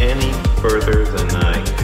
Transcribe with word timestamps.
any 0.00 0.32
further 0.60 1.04
than 1.04 1.36
I 1.36 1.81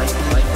like, 0.00 0.32
like. 0.32 0.49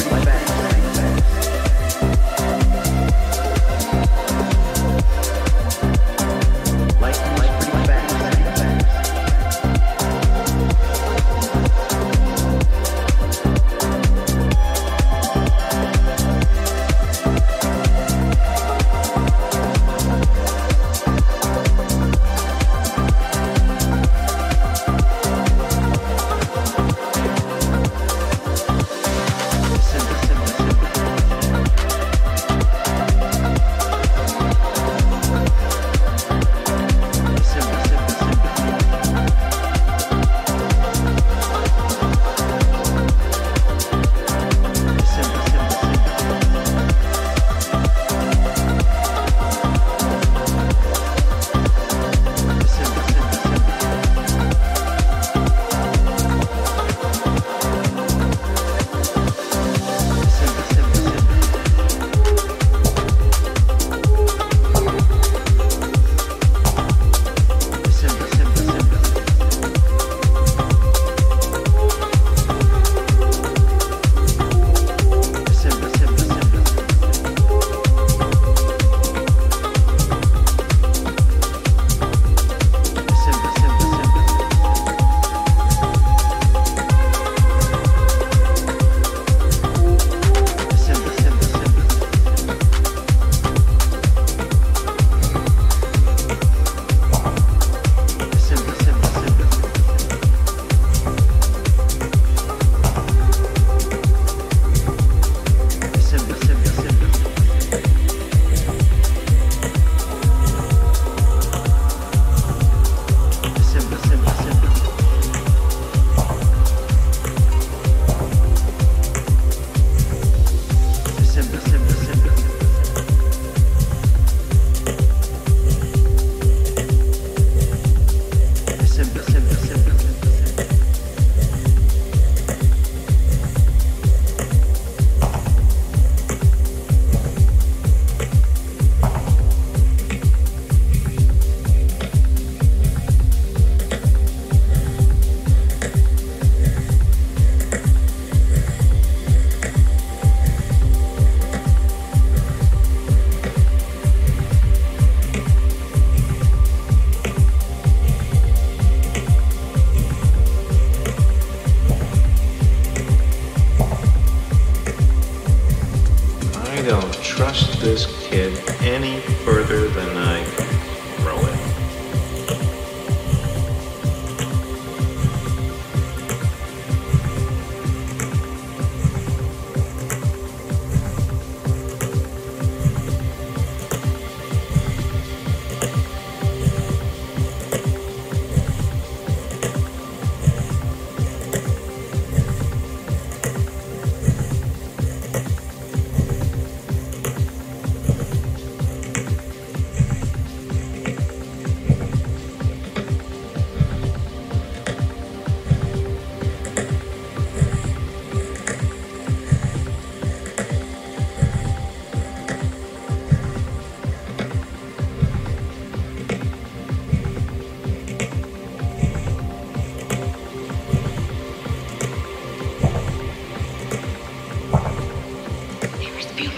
Bueller's 226.33 226.54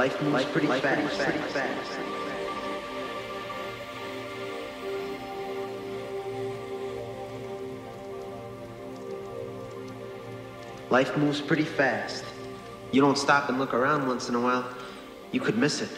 Life 0.00 0.22
moves 0.22 0.44
pretty 0.46 0.66
fast. 0.66 2.00
Life 10.88 11.16
moves 11.18 11.42
pretty 11.42 11.64
fast. 11.64 12.24
You 12.92 13.02
don't 13.02 13.18
stop 13.18 13.50
and 13.50 13.58
look 13.58 13.74
around 13.74 14.06
once 14.06 14.30
in 14.30 14.34
a 14.34 14.40
while, 14.40 14.64
you 15.32 15.40
could 15.40 15.58
miss 15.58 15.82
it. 15.82 15.90